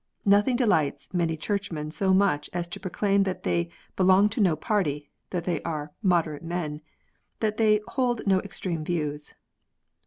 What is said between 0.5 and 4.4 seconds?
delights many Churchmen so much as to proclaim that they" belong